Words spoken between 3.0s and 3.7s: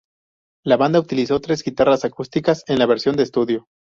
de estudio.